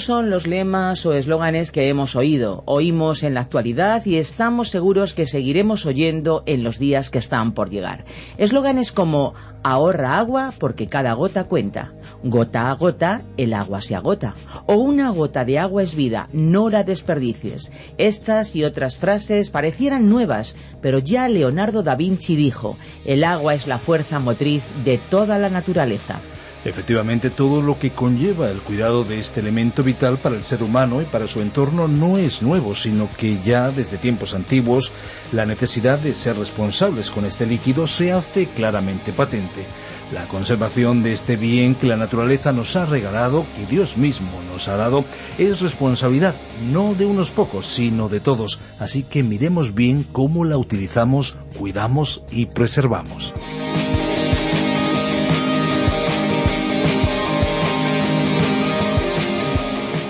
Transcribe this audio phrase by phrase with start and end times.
[0.00, 5.12] Son los lemas o eslóganes que hemos oído, oímos en la actualidad y estamos seguros
[5.12, 8.06] que seguiremos oyendo en los días que están por llegar.
[8.38, 11.92] Eslóganes como ahorra agua porque cada gota cuenta,
[12.22, 16.70] gota a gota el agua se agota, o una gota de agua es vida, no
[16.70, 17.70] la desperdicies.
[17.98, 23.66] Estas y otras frases parecieran nuevas, pero ya Leonardo da Vinci dijo, el agua es
[23.66, 26.20] la fuerza motriz de toda la naturaleza.
[26.62, 31.00] Efectivamente, todo lo que conlleva el cuidado de este elemento vital para el ser humano
[31.00, 34.92] y para su entorno no es nuevo, sino que ya desde tiempos antiguos
[35.32, 39.64] la necesidad de ser responsables con este líquido se hace claramente patente.
[40.12, 44.68] La conservación de este bien que la naturaleza nos ha regalado, que Dios mismo nos
[44.68, 45.04] ha dado,
[45.38, 46.34] es responsabilidad
[46.70, 48.60] no de unos pocos, sino de todos.
[48.78, 53.32] Así que miremos bien cómo la utilizamos, cuidamos y preservamos.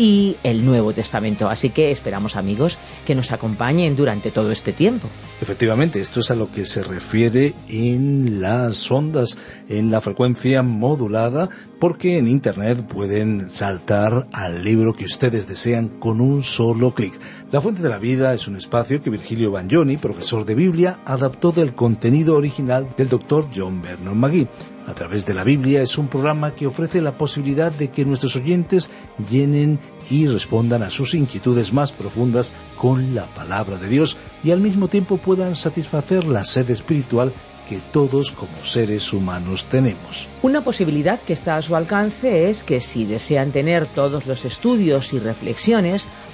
[0.00, 1.50] y el Nuevo Testamento.
[1.50, 5.08] Así que esperamos amigos que nos acompañen durante todo este tiempo.
[5.42, 9.36] Efectivamente, esto es a lo que se refiere en las ondas,
[9.68, 16.22] en la frecuencia modulada, porque en Internet pueden saltar al libro que ustedes desean con
[16.22, 17.12] un solo clic.
[17.52, 21.52] La Fuente de la Vida es un espacio que Virgilio Bagnoni, profesor de Biblia, adaptó
[21.52, 24.48] del contenido original del doctor John Vernon McGee.
[24.86, 28.36] A través de la Biblia es un programa que ofrece la posibilidad de que nuestros
[28.36, 28.90] oyentes
[29.30, 29.78] llenen
[30.10, 34.88] y respondan a sus inquietudes más profundas con la palabra de Dios y al mismo
[34.88, 37.32] tiempo puedan satisfacer la sed espiritual
[37.68, 40.26] que todos como seres humanos tenemos.
[40.42, 45.12] Una posibilidad que está a su alcance es que si desean tener todos los estudios
[45.12, 46.08] y reflexiones,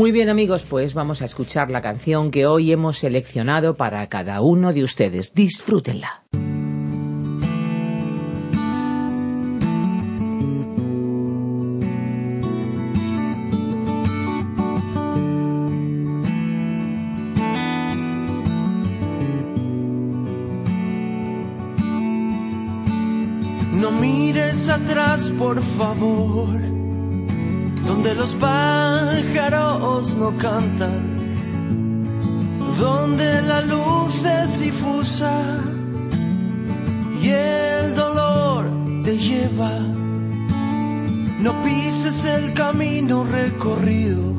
[0.00, 4.40] Muy bien amigos, pues vamos a escuchar la canción que hoy hemos seleccionado para cada
[4.40, 5.34] uno de ustedes.
[5.34, 6.22] Disfrútenla.
[23.74, 26.69] No mires atrás, por favor
[28.02, 31.02] donde los pájaros no cantan,
[32.78, 35.30] donde la luz es difusa
[37.22, 38.70] y el dolor
[39.04, 39.80] te lleva.
[41.40, 44.32] No pises el camino recorrido,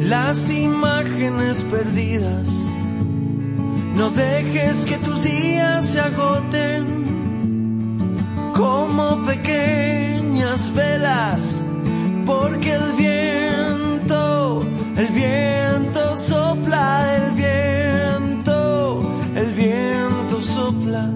[0.00, 2.48] las imágenes perdidas.
[3.94, 6.86] No dejes que tus días se agoten
[8.54, 9.16] como
[10.58, 11.64] pequeñas velas,
[12.26, 14.62] porque el viento,
[14.96, 19.02] el viento sopla, el viento,
[19.36, 21.10] el viento sopla,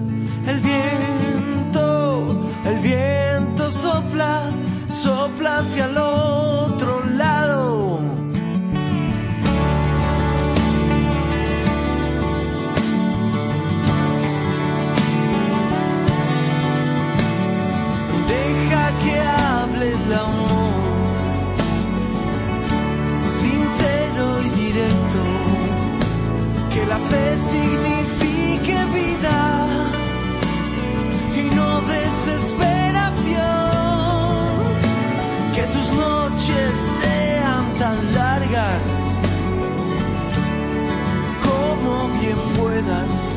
[0.47, 4.49] el viento, el viento sopla,
[4.89, 5.97] sopla hacia el
[42.35, 43.32] como bien puedas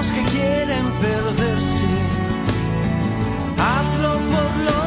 [0.00, 1.84] los que quieren perderse.
[3.58, 4.79] Hazlo por los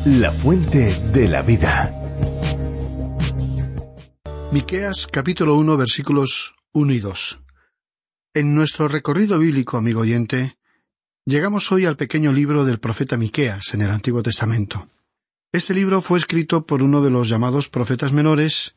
[0.05, 1.93] La fuente de la vida.
[4.49, 7.41] Miqueas capítulo 1 versículos 1 y 2.
[8.35, 10.57] En nuestro recorrido bíblico, amigo oyente,
[11.25, 14.87] llegamos hoy al pequeño libro del profeta Miqueas en el Antiguo Testamento.
[15.51, 18.75] Este libro fue escrito por uno de los llamados profetas menores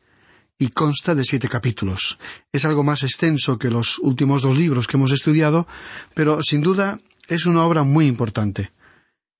[0.59, 2.19] y consta de siete capítulos.
[2.51, 5.67] Es algo más extenso que los últimos dos libros que hemos estudiado,
[6.13, 6.99] pero sin duda
[7.29, 8.71] es una obra muy importante.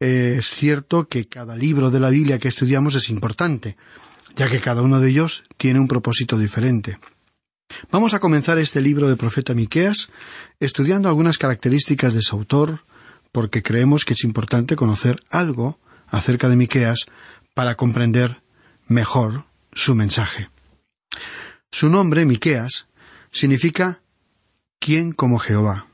[0.05, 3.77] Es cierto que cada libro de la Biblia que estudiamos es importante,
[4.36, 7.00] ya que cada uno de ellos tiene un propósito diferente.
[7.89, 10.10] Vamos a comenzar este libro del profeta Miqueas
[10.60, 12.81] estudiando algunas características de su autor,
[13.31, 17.05] porque creemos que es importante conocer algo acerca de Miqueas
[17.53, 18.41] para comprender
[18.88, 20.50] mejor su mensaje.
[21.72, 22.88] Su nombre, Miqueas,
[23.31, 24.01] significa
[24.79, 25.88] ¿quién como Jehová?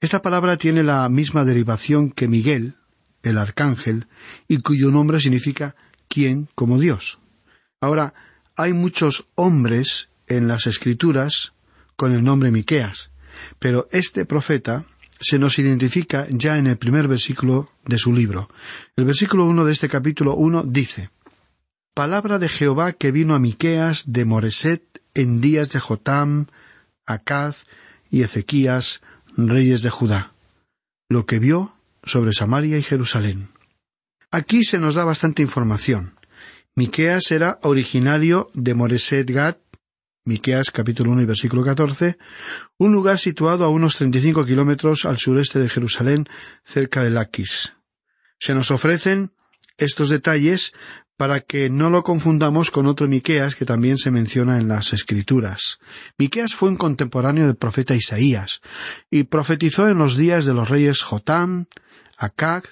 [0.00, 2.74] Esta palabra tiene la misma derivación que Miguel,
[3.22, 4.06] el arcángel,
[4.48, 5.74] y cuyo nombre significa
[6.08, 7.18] ¿quién como Dios?
[7.80, 8.14] Ahora,
[8.56, 11.52] hay muchos hombres en las Escrituras
[11.96, 13.10] con el nombre Miqueas,
[13.58, 14.84] pero este profeta
[15.20, 18.48] se nos identifica ya en el primer versículo de su libro.
[18.96, 21.10] El versículo uno de este capítulo uno dice
[21.94, 26.46] Palabra de Jehová que vino a Miqueas de Moreset en días de Jotam,
[27.04, 27.64] Acaz
[28.10, 29.02] y Ezequías,
[29.36, 30.32] reyes de Judá.
[31.08, 31.74] Lo que vio
[32.10, 33.48] sobre Samaria y Jerusalén.
[34.30, 36.18] Aquí se nos da bastante información.
[36.74, 39.58] Miqueas era originario de Moreset Gat,
[40.24, 42.18] Miqueas capítulo 1 y versículo 14,
[42.78, 46.26] un lugar situado a unos 35 kilómetros al sureste de Jerusalén,
[46.62, 47.76] cerca de Laquis.
[48.38, 49.32] Se nos ofrecen
[49.80, 50.72] estos detalles
[51.16, 55.78] para que no lo confundamos con otro Miqueas que también se menciona en las Escrituras.
[56.16, 58.60] Miqueas fue un contemporáneo del profeta Isaías
[59.10, 61.66] y profetizó en los días de los reyes Jotam,
[62.16, 62.68] Acag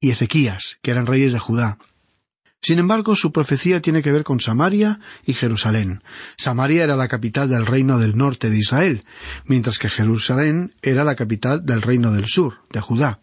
[0.00, 1.78] y Ezequías, que eran reyes de Judá.
[2.60, 6.02] Sin embargo, su profecía tiene que ver con Samaria y Jerusalén.
[6.36, 9.04] Samaria era la capital del reino del norte de Israel,
[9.44, 13.20] mientras que Jerusalén era la capital del reino del sur, de Judá.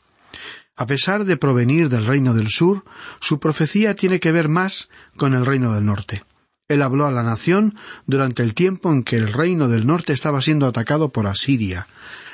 [0.75, 2.83] A pesar de provenir del reino del sur,
[3.21, 6.23] su profecía tiene que ver más con el reino del norte.
[6.67, 7.75] Él habló a la nación
[8.07, 11.87] durante el tiempo en que el reino del norte estaba siendo atacado por Asiria.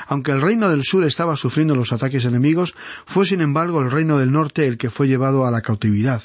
[0.08, 2.74] Aunque el reino del sur estaba sufriendo los ataques enemigos,
[3.06, 6.24] fue sin embargo el reino del norte el que fue llevado a la cautividad,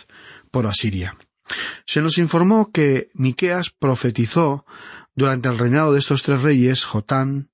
[0.50, 1.16] por Asiria.
[1.84, 4.64] Se nos informó que Miqueas profetizó
[5.14, 7.50] durante el reinado de estos tres reyes, Jotán,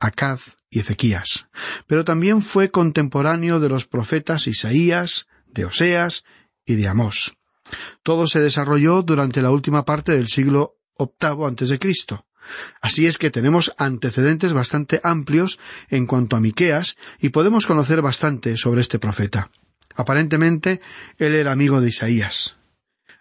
[0.00, 1.48] Acaz y Ezequías,
[1.86, 6.24] pero también fue contemporáneo de los profetas Isaías, de Oseas
[6.64, 7.34] y de Amós.
[8.02, 12.26] Todo se desarrolló durante la última parte del siglo VIII antes de Cristo.
[12.80, 15.58] Así es que tenemos antecedentes bastante amplios
[15.90, 19.50] en cuanto a Miqueas y podemos conocer bastante sobre este profeta.
[19.94, 20.80] Aparentemente,
[21.18, 22.56] él era amigo de Isaías.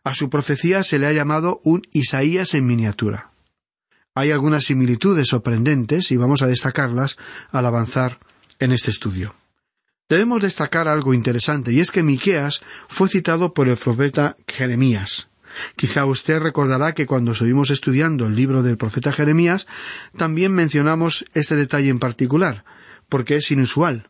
[0.04, 3.32] A su profecía se le ha llamado un Isaías en miniatura.
[4.18, 7.18] Hay algunas similitudes sorprendentes y vamos a destacarlas
[7.52, 8.18] al avanzar
[8.58, 9.36] en este estudio.
[10.10, 15.30] Debemos destacar algo interesante y es que Miqueas fue citado por el profeta Jeremías.
[15.76, 19.68] Quizá usted recordará que cuando estuvimos estudiando el libro del profeta Jeremías
[20.18, 22.66] también mencionamos este detalle en particular,
[23.10, 24.10] porque es inusual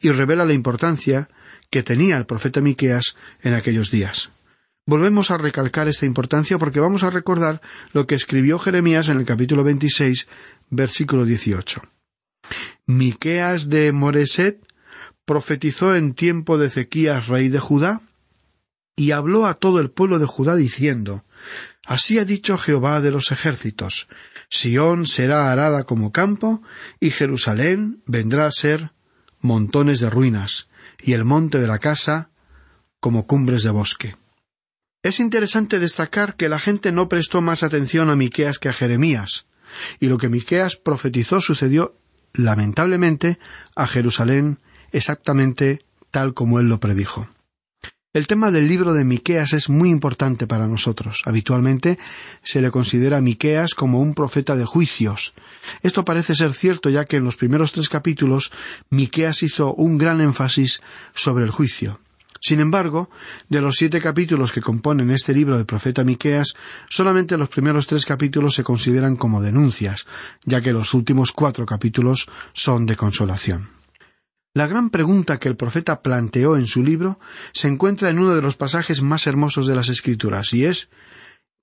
[0.00, 1.28] y revela la importancia
[1.70, 4.30] que tenía el profeta Miqueas en aquellos días.
[4.88, 7.60] Volvemos a recalcar esta importancia porque vamos a recordar
[7.92, 10.28] lo que escribió Jeremías en el capítulo 26,
[10.70, 11.82] versículo 18.
[12.86, 14.64] Miqueas de Moreset
[15.24, 18.02] profetizó en tiempo de Ezequías, rey de Judá,
[18.94, 21.24] y habló a todo el pueblo de Judá diciendo,
[21.84, 24.06] Así ha dicho Jehová de los ejércitos,
[24.48, 26.62] Sión será arada como campo,
[27.00, 28.92] y Jerusalén vendrá a ser
[29.40, 30.68] montones de ruinas,
[31.02, 32.30] y el monte de la casa
[33.00, 34.25] como cumbres de bosque.
[35.06, 39.46] Es interesante destacar que la gente no prestó más atención a Miqueas que a Jeremías,
[40.00, 41.94] y lo que Miqueas profetizó sucedió
[42.32, 43.38] lamentablemente
[43.76, 44.58] a Jerusalén
[44.90, 45.78] exactamente
[46.10, 47.28] tal como él lo predijo.
[48.14, 51.22] El tema del libro de Miqueas es muy importante para nosotros.
[51.24, 52.00] Habitualmente
[52.42, 55.34] se le considera a Miqueas como un profeta de juicios.
[55.84, 58.50] Esto parece ser cierto ya que en los primeros tres capítulos
[58.90, 60.80] Miqueas hizo un gran énfasis
[61.14, 62.00] sobre el juicio.
[62.46, 63.10] Sin embargo,
[63.48, 66.54] de los siete capítulos que componen este libro del profeta Miqueas,
[66.88, 70.06] solamente los primeros tres capítulos se consideran como denuncias,
[70.44, 73.70] ya que los últimos cuatro capítulos son de consolación.
[74.54, 77.18] La gran pregunta que el profeta planteó en su libro
[77.52, 80.88] se encuentra en uno de los pasajes más hermosos de las Escrituras, y es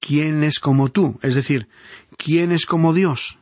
[0.02, 1.18] ¿Quién es como tú?
[1.22, 1.70] Es decir,
[2.18, 3.40] ¿quién es como Dios?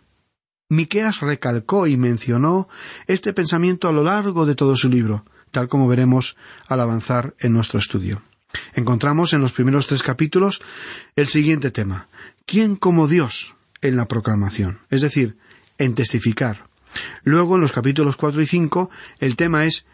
[0.69, 2.69] Miqueas recalcó y mencionó
[3.07, 6.35] este pensamiento a lo largo de todo su libro, tal como veremos
[6.67, 8.21] al avanzar en nuestro estudio.
[8.73, 10.61] Encontramos en los primeros tres capítulos
[11.15, 12.07] el siguiente tema
[12.45, 13.55] ¿Quién como Dios?
[13.81, 15.37] en la proclamación, es decir,
[15.79, 16.65] en testificar.
[17.23, 19.85] Luego, en los capítulos cuatro y cinco, el tema es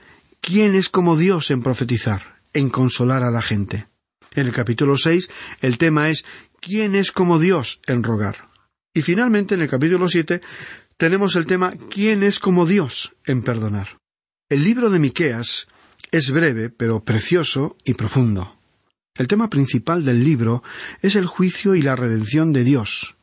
[0.42, 2.38] ¿Quién es como Dios en profetizar?
[2.54, 3.88] en consolar a la gente.
[4.34, 5.30] En el capítulo seis,
[5.62, 6.26] el tema es
[6.60, 8.50] ¿Quién es como Dios en rogar?
[8.94, 10.42] Y finalmente, en el capítulo siete,
[10.98, 14.00] tenemos el tema ¿Quién es como Dios en perdonar?
[14.50, 15.68] El libro de Miqueas
[16.10, 18.56] es breve, pero precioso y profundo.
[19.16, 20.64] El tema principal del libro
[21.02, 23.18] es el juicio y la redención de Dios,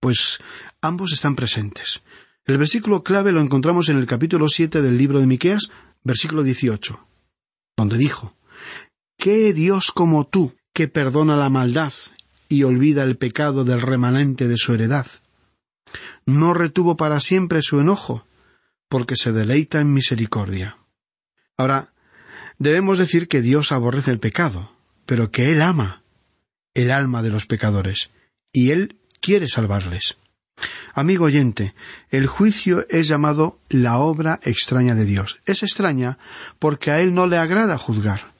[0.00, 0.40] pues
[0.80, 2.02] ambos están presentes.
[2.44, 5.70] El versículo clave lo encontramos en el capítulo siete del libro de Miqueas,
[6.02, 7.06] versículo dieciocho,
[7.76, 8.34] donde dijo
[9.16, 11.92] ¿Qué Dios como tú, que perdona la maldad
[12.48, 15.06] y olvida el pecado del remanente de su heredad?
[16.26, 18.26] No retuvo para siempre su enojo,
[18.94, 20.78] porque se deleita en misericordia.
[21.56, 21.92] Ahora,
[22.60, 24.70] debemos decir que Dios aborrece el pecado,
[25.04, 26.04] pero que Él ama
[26.74, 28.12] el alma de los pecadores,
[28.52, 30.16] y Él quiere salvarles.
[30.92, 31.74] Amigo oyente,
[32.10, 35.40] el juicio es llamado la obra extraña de Dios.
[35.44, 36.18] Es extraña
[36.60, 38.32] porque a Él no le agrada juzgar.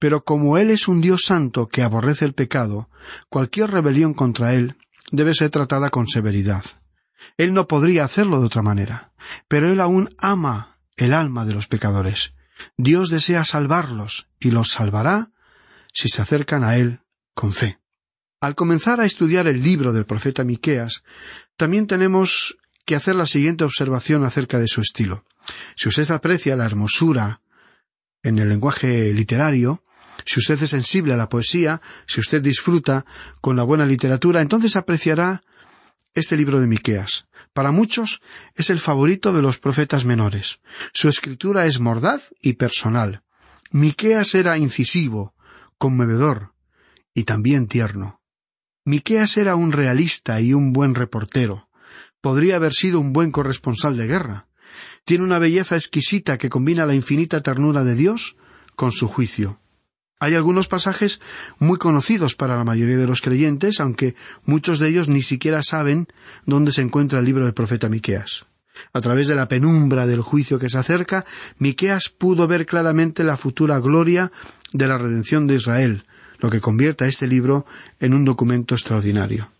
[0.00, 2.88] Pero como Él es un Dios santo que aborrece el pecado,
[3.28, 4.74] cualquier rebelión contra Él
[5.12, 6.64] debe ser tratada con severidad.
[7.36, 9.12] Él no podría hacerlo de otra manera,
[9.48, 12.34] pero Él aún ama el alma de los pecadores.
[12.76, 15.30] Dios desea salvarlos y los salvará
[15.92, 17.00] si se acercan a Él
[17.34, 17.78] con fe.
[18.40, 21.04] Al comenzar a estudiar el libro del profeta Miqueas,
[21.56, 25.24] también tenemos que hacer la siguiente observación acerca de su estilo.
[25.76, 27.40] Si usted aprecia la hermosura
[28.22, 29.84] en el lenguaje literario,
[30.24, 33.04] si usted es sensible a la poesía, si usted disfruta
[33.40, 35.42] con la buena literatura, entonces apreciará
[36.14, 37.26] este libro de Miqueas.
[37.52, 38.20] Para muchos
[38.54, 40.60] es el favorito de los profetas menores.
[40.92, 43.22] Su escritura es mordaz y personal.
[43.70, 45.34] Miqueas era incisivo,
[45.78, 46.52] conmovedor
[47.14, 48.20] y también tierno.
[48.84, 51.68] Miqueas era un realista y un buen reportero.
[52.20, 54.48] Podría haber sido un buen corresponsal de guerra.
[55.04, 58.36] Tiene una belleza exquisita que combina la infinita ternura de Dios
[58.76, 59.61] con su juicio.
[60.22, 61.20] Hay algunos pasajes
[61.58, 66.06] muy conocidos para la mayoría de los creyentes, aunque muchos de ellos ni siquiera saben
[66.46, 68.46] dónde se encuentra el libro del profeta Miqueas.
[68.92, 71.24] A través de la penumbra del juicio que se acerca,
[71.58, 74.30] Miqueas pudo ver claramente la futura gloria
[74.72, 76.04] de la redención de Israel,
[76.38, 77.66] lo que convierte a este libro
[77.98, 79.50] en un documento extraordinario.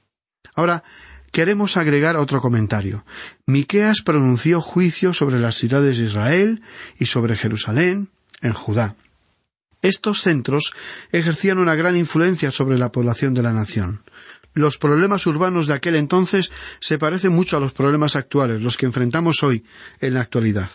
[0.55, 0.85] Ahora,
[1.33, 3.05] queremos agregar otro comentario.
[3.46, 6.62] Miqueas pronunció juicio sobre las ciudades de Israel
[7.01, 8.11] y sobre Jerusalén,
[8.42, 8.94] en Judá.
[9.83, 10.73] Estos centros
[11.11, 14.03] ejercían una gran influencia sobre la población de la nación.
[14.55, 18.87] Los problemas urbanos de aquel entonces se parecen mucho a los problemas actuales, los que
[18.87, 19.64] enfrentamos hoy
[20.01, 20.71] en la actualidad.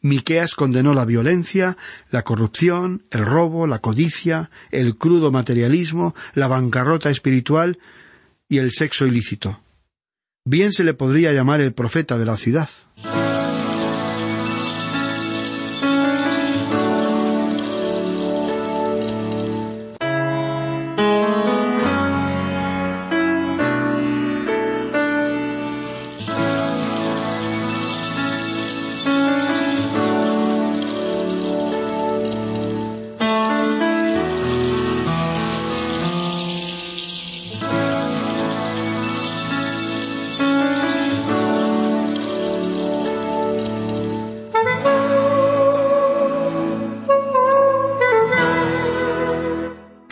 [0.00, 1.76] Miqueas condenó la violencia,
[2.10, 7.78] la corrupción, el robo, la codicia, el crudo materialismo, la bancarrota espiritual
[8.48, 9.60] y el sexo ilícito.
[10.44, 12.68] Bien se le podría llamar el profeta de la ciudad.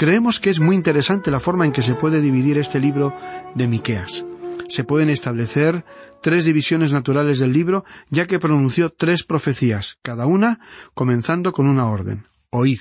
[0.01, 3.15] Creemos que es muy interesante la forma en que se puede dividir este libro
[3.55, 4.25] de Miqueas.
[4.67, 5.85] Se pueden establecer
[6.23, 10.59] tres divisiones naturales del libro, ya que pronunció tres profecías, cada una
[10.95, 12.27] comenzando con una orden.
[12.49, 12.81] Oíd.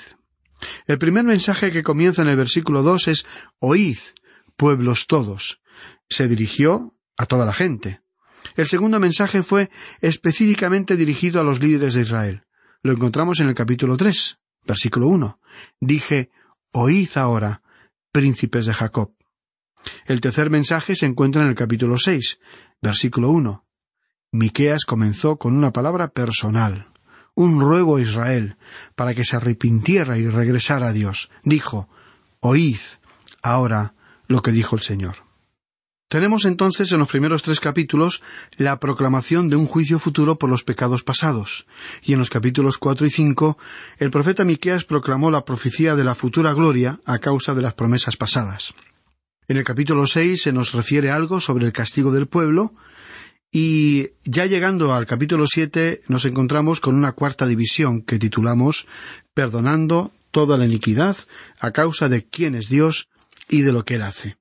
[0.88, 3.26] El primer mensaje que comienza en el versículo dos es
[3.60, 3.98] Oíd,
[4.56, 5.60] pueblos todos.
[6.10, 8.00] Se dirigió a toda la gente.
[8.56, 12.44] El segundo mensaje fue específicamente dirigido a los líderes de Israel.
[12.82, 15.42] Lo encontramos en el capítulo tres, versículo uno.
[15.82, 16.30] Dije,
[16.72, 17.62] Oíd ahora,
[18.12, 19.14] príncipes de Jacob.
[20.06, 22.40] El tercer mensaje se encuentra en el capítulo seis,
[22.82, 23.66] versículo uno.
[24.32, 26.90] Miqueas comenzó con una palabra personal,
[27.34, 28.58] un ruego a Israel
[28.96, 31.32] para que se arrepintiera y regresara a Dios.
[31.44, 31.90] Dijo,
[32.40, 32.78] Oíd
[33.42, 33.96] ahora
[34.28, 35.29] lo que dijo el Señor.
[36.10, 38.24] Tenemos entonces en los primeros tres capítulos
[38.58, 41.68] la proclamación de un juicio futuro por los pecados pasados,
[42.02, 43.60] y en los capítulos cuatro y cinco
[44.00, 48.18] el profeta Miqueas proclamó la profecía de la futura gloria a causa de las promesas
[48.18, 48.74] pasadas.
[49.48, 52.74] En el capítulo seis se nos refiere algo sobre el castigo del pueblo,
[53.52, 58.88] y ya llegando al capítulo siete nos encontramos con una cuarta división que titulamos
[59.36, 61.16] Perdonando toda la iniquidad
[61.60, 63.10] a causa de quién es Dios
[63.48, 64.39] y de lo que Él hace.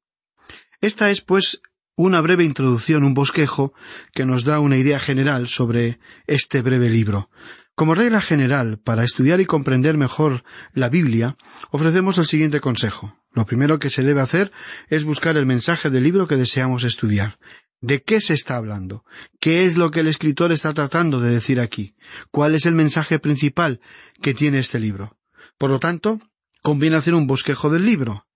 [0.80, 1.60] Esta es, pues,
[1.96, 3.72] una breve introducción, un bosquejo,
[4.12, 7.30] que nos da una idea general sobre este breve libro.
[7.74, 11.36] Como regla general, para estudiar y comprender mejor la Biblia,
[11.70, 13.16] ofrecemos el siguiente consejo.
[13.32, 14.52] Lo primero que se debe hacer
[14.88, 17.38] es buscar el mensaje del libro que deseamos estudiar.
[17.80, 19.04] ¿De qué se está hablando?
[19.40, 21.94] ¿Qué es lo que el escritor está tratando de decir aquí?
[22.30, 23.80] ¿Cuál es el mensaje principal
[24.20, 25.16] que tiene este libro?
[25.56, 26.20] Por lo tanto,
[26.62, 28.27] conviene hacer un bosquejo del libro.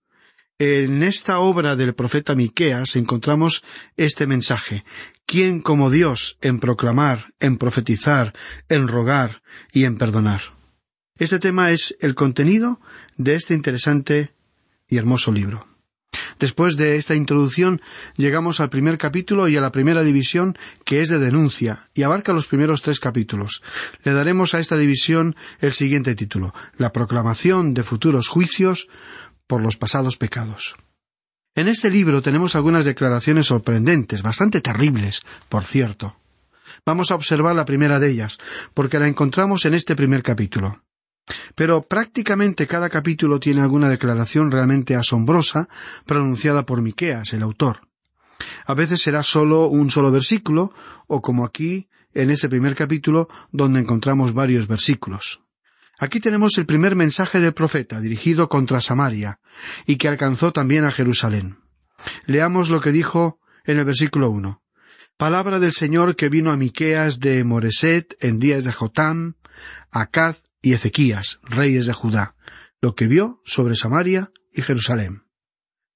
[0.58, 3.64] En esta obra del profeta Miqueas encontramos
[3.96, 4.82] este mensaje.
[5.26, 8.32] ¿Quién como Dios en proclamar, en profetizar,
[8.68, 10.42] en rogar y en perdonar?
[11.18, 12.80] Este tema es el contenido
[13.16, 14.32] de este interesante
[14.88, 15.66] y hermoso libro.
[16.38, 17.80] Después de esta introducción
[18.16, 22.32] llegamos al primer capítulo y a la primera división que es de denuncia y abarca
[22.32, 23.62] los primeros tres capítulos.
[24.02, 28.88] Le daremos a esta división el siguiente título La proclamación de futuros juicios
[29.46, 30.76] por los pasados pecados.
[31.54, 36.16] En este libro tenemos algunas declaraciones sorprendentes, bastante terribles, por cierto.
[36.86, 38.38] Vamos a observar la primera de ellas,
[38.72, 40.82] porque la encontramos en este primer capítulo.
[41.54, 45.68] Pero prácticamente cada capítulo tiene alguna declaración realmente asombrosa
[46.06, 47.86] pronunciada por Miqueas, el autor.
[48.66, 50.72] A veces será solo un solo versículo,
[51.06, 55.41] o como aquí, en ese primer capítulo, donde encontramos varios versículos.
[56.02, 59.38] Aquí tenemos el primer mensaje del profeta dirigido contra Samaria
[59.86, 61.60] y que alcanzó también a Jerusalén.
[62.26, 64.64] Leamos lo que dijo en el versículo uno.
[65.16, 69.34] Palabra del Señor que vino a Miqueas de Moreset en días de Jotam,
[69.92, 72.34] Acaz y Ezequías, reyes de Judá,
[72.80, 75.22] lo que vio sobre Samaria y Jerusalén.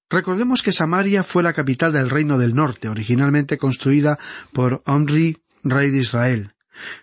[0.09, 4.21] Recordemos que Samaria fue la capital del reino del norte, originalmente construida
[4.53, 6.55] por Omri, rey de Israel,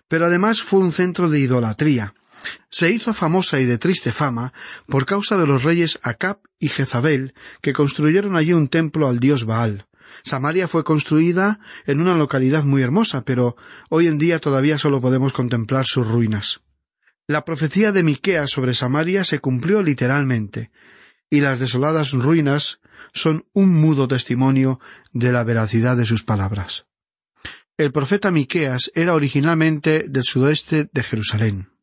[0.08, 2.14] pero además fue un centro de idolatría,
[2.70, 4.52] se hizo famosa y de triste fama
[4.86, 9.44] por causa de los reyes Acab y Jezabel, que construyeron allí un templo al dios
[9.44, 9.86] Baal.
[10.22, 13.56] Samaria fue construida en una localidad muy hermosa, pero
[13.90, 16.60] hoy en día todavía solo podemos contemplar sus ruinas.
[17.26, 20.70] La profecía de Miqueas sobre Samaria se cumplió literalmente,
[21.30, 22.80] y las desoladas ruinas
[23.12, 24.78] son un mudo testimonio
[25.12, 26.86] de la veracidad de sus palabras.
[27.76, 31.73] El profeta Miqueas era originalmente del sudoeste de Jerusalén.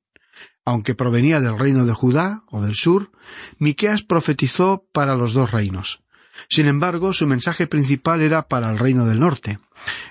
[0.65, 3.12] Aunque provenía del reino de Judá o del sur,
[3.58, 6.02] Miqueas profetizó para los dos reinos.
[6.50, 9.60] Sin embargo, su mensaje principal era para el reino del norte.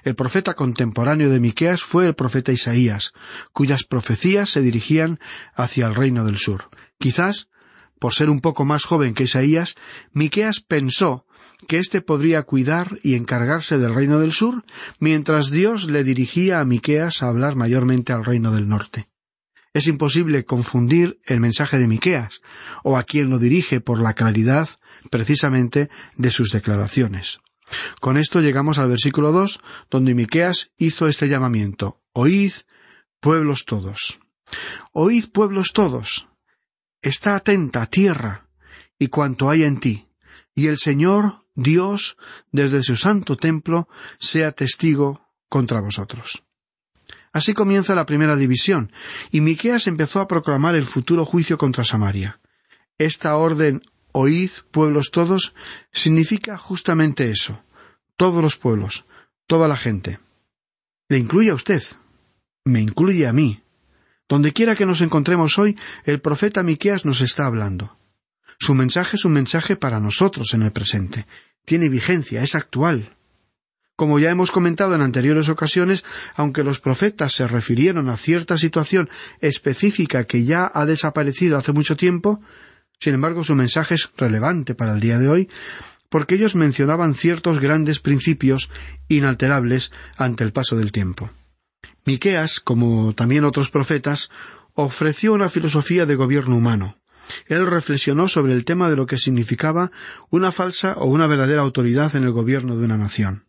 [0.02, 3.12] El profeta contemporáneo de Miqueas fue el profeta Isaías,
[3.52, 5.18] cuyas profecías se dirigían
[5.54, 6.68] hacia el reino del sur.
[6.98, 7.48] Quizás,
[7.98, 9.76] por ser un poco más joven que Isaías,
[10.12, 11.26] Miqueas pensó
[11.68, 14.64] que éste podría cuidar y encargarse del reino del sur,
[14.98, 19.08] mientras Dios le dirigía a Miqueas a hablar mayormente al reino del norte.
[19.72, 22.40] Es imposible confundir el mensaje de Miqueas
[22.82, 24.68] o a quien lo dirige por la claridad
[25.10, 27.38] precisamente de sus declaraciones.
[28.00, 32.52] Con esto llegamos al versículo dos, donde Miqueas hizo este llamamiento Oíd,
[33.20, 34.18] pueblos todos.
[34.92, 36.28] Oíd, pueblos todos.
[37.00, 38.48] Está atenta tierra
[38.98, 40.08] y cuanto hay en ti,
[40.54, 42.16] y el Señor, Dios,
[42.50, 46.42] desde su santo templo, sea testigo contra vosotros.
[47.32, 48.92] Así comienza la primera división,
[49.30, 52.40] y Miqueas empezó a proclamar el futuro juicio contra Samaria.
[52.98, 55.54] Esta orden Oíd, pueblos todos,
[55.92, 57.62] significa justamente eso.
[58.16, 59.04] Todos los pueblos,
[59.46, 60.18] toda la gente.
[61.08, 61.82] Le incluye a usted.
[62.64, 63.62] Me incluye a mí.
[64.28, 67.96] Donde quiera que nos encontremos hoy, el profeta Miqueas nos está hablando.
[68.58, 71.26] Su mensaje es un mensaje para nosotros en el presente.
[71.64, 73.16] Tiene vigencia, es actual.
[74.00, 79.10] Como ya hemos comentado en anteriores ocasiones, aunque los profetas se refirieron a cierta situación
[79.40, 82.40] específica que ya ha desaparecido hace mucho tiempo,
[82.98, 85.50] sin embargo su mensaje es relevante para el día de hoy,
[86.08, 88.70] porque ellos mencionaban ciertos grandes principios
[89.08, 91.28] inalterables ante el paso del tiempo.
[92.06, 94.30] Miqueas, como también otros profetas,
[94.72, 96.96] ofreció una filosofía de gobierno humano.
[97.44, 99.90] Él reflexionó sobre el tema de lo que significaba
[100.30, 103.44] una falsa o una verdadera autoridad en el gobierno de una nación.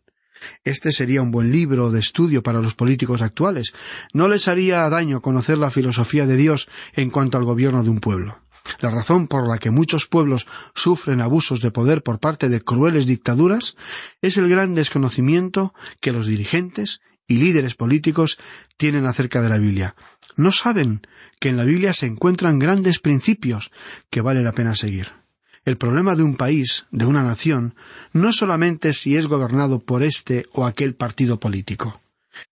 [0.64, 3.72] Este sería un buen libro de estudio para los políticos actuales.
[4.12, 8.00] No les haría daño conocer la filosofía de Dios en cuanto al gobierno de un
[8.00, 8.38] pueblo.
[8.80, 13.06] La razón por la que muchos pueblos sufren abusos de poder por parte de crueles
[13.06, 13.76] dictaduras
[14.20, 18.38] es el gran desconocimiento que los dirigentes y líderes políticos
[18.76, 19.94] tienen acerca de la Biblia.
[20.36, 21.02] No saben
[21.40, 23.70] que en la Biblia se encuentran grandes principios
[24.10, 25.21] que vale la pena seguir.
[25.64, 27.74] El problema de un país, de una nación,
[28.12, 32.00] no solamente si es gobernado por este o aquel partido político.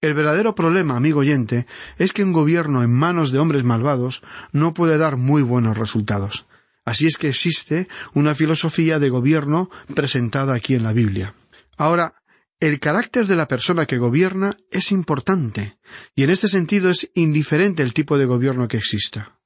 [0.00, 1.66] El verdadero problema, amigo oyente,
[1.98, 6.46] es que un gobierno en manos de hombres malvados no puede dar muy buenos resultados.
[6.84, 11.34] Así es que existe una filosofía de gobierno presentada aquí en la Biblia.
[11.76, 12.14] Ahora,
[12.60, 15.78] el carácter de la persona que gobierna es importante,
[16.14, 19.38] y en este sentido es indiferente el tipo de gobierno que exista.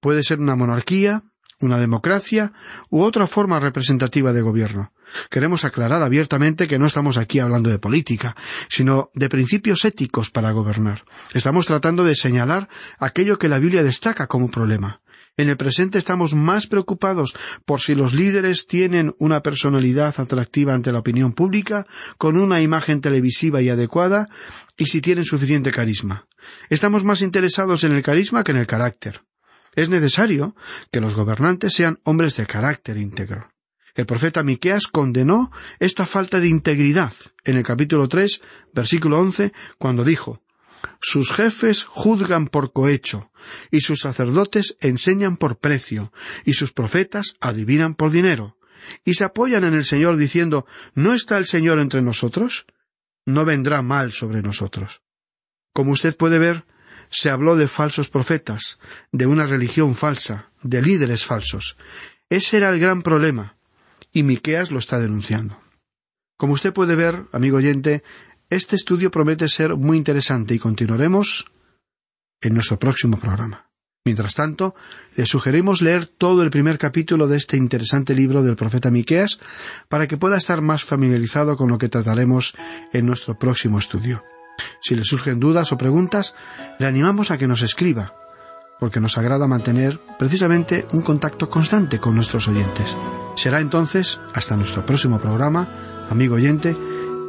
[0.00, 1.24] Puede ser una monarquía,
[1.64, 2.52] una democracia
[2.90, 4.92] u otra forma representativa de gobierno.
[5.30, 8.36] Queremos aclarar abiertamente que no estamos aquí hablando de política,
[8.68, 11.04] sino de principios éticos para gobernar.
[11.32, 15.00] Estamos tratando de señalar aquello que la Biblia destaca como problema.
[15.36, 20.92] En el presente estamos más preocupados por si los líderes tienen una personalidad atractiva ante
[20.92, 21.86] la opinión pública,
[22.18, 24.28] con una imagen televisiva y adecuada,
[24.76, 26.28] y si tienen suficiente carisma.
[26.70, 29.22] Estamos más interesados en el carisma que en el carácter.
[29.74, 30.54] Es necesario
[30.90, 33.50] que los gobernantes sean hombres de carácter íntegro.
[33.94, 37.12] El profeta Miqueas condenó esta falta de integridad
[37.44, 40.42] en el capítulo tres, versículo once, cuando dijo
[41.00, 43.30] Sus jefes juzgan por cohecho,
[43.70, 46.12] y sus sacerdotes enseñan por precio,
[46.44, 48.56] y sus profetas adivinan por dinero,
[49.04, 52.66] y se apoyan en el Señor diciendo ¿No está el Señor entre nosotros?
[53.24, 55.02] No vendrá mal sobre nosotros.
[55.72, 56.64] Como usted puede ver,
[57.10, 58.78] se habló de falsos profetas,
[59.12, 61.76] de una religión falsa, de líderes falsos.
[62.28, 63.56] Ese era el gran problema,
[64.12, 65.60] y Miqueas lo está denunciando.
[66.36, 68.02] Como usted puede ver, amigo oyente,
[68.50, 71.46] este estudio promete ser muy interesante y continuaremos
[72.40, 73.70] en nuestro próximo programa.
[74.04, 74.74] Mientras tanto,
[75.16, 79.38] le sugerimos leer todo el primer capítulo de este interesante libro del profeta Miqueas
[79.88, 82.54] para que pueda estar más familiarizado con lo que trataremos
[82.92, 84.22] en nuestro próximo estudio.
[84.80, 86.34] Si le surgen dudas o preguntas,
[86.78, 88.14] le animamos a que nos escriba,
[88.78, 92.96] porque nos agrada mantener precisamente un contacto constante con nuestros oyentes.
[93.36, 95.68] Será entonces hasta nuestro próximo programa,
[96.10, 96.76] amigo oyente,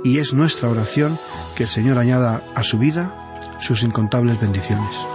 [0.03, 1.17] y es nuestra oración
[1.55, 3.13] que el Señor añada a su vida
[3.59, 5.14] sus incontables bendiciones.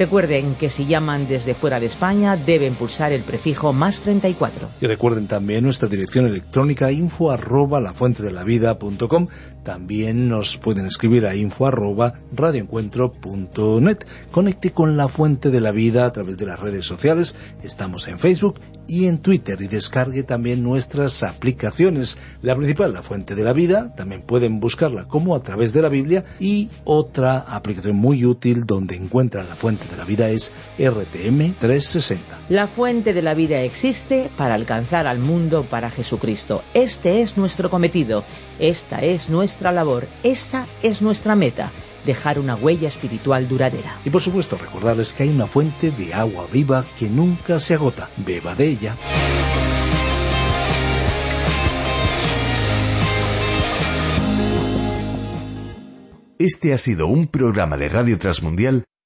[0.00, 4.70] Recuerden que si llaman desde fuera de España deben pulsar el prefijo más 34.
[4.80, 9.26] Y recuerden también nuestra dirección electrónica info arroba lafuentedelavida.com.
[9.62, 13.98] También nos pueden escribir a info arroba radioencuentro.net.
[14.30, 17.36] Conecte con La Fuente de la Vida a través de las redes sociales.
[17.62, 18.58] Estamos en Facebook
[18.88, 22.16] y en Twitter y descargue también nuestras aplicaciones.
[22.40, 25.90] La principal, La Fuente de la Vida, también pueden buscarla como a través de la
[25.90, 31.54] Biblia y otra aplicación muy útil donde encuentran la fuente de la vida es RTM
[31.58, 32.38] 360.
[32.48, 36.62] La fuente de la vida existe para alcanzar al mundo para Jesucristo.
[36.74, 38.24] Este es nuestro cometido,
[38.58, 41.72] esta es nuestra labor, esa es nuestra meta
[42.04, 43.98] dejar una huella espiritual duradera.
[44.04, 48.08] Y por supuesto recordarles que hay una fuente de agua viva que nunca se agota.
[48.16, 48.96] Beba de ella.
[56.38, 58.84] Este ha sido un programa de Radio Transmundial